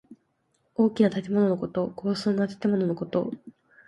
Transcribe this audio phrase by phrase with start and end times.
[0.73, 1.93] 大きな建物のこと。
[1.95, 3.31] 豪壮な建物のこと。